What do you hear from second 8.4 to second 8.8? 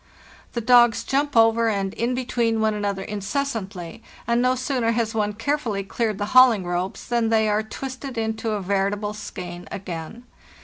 a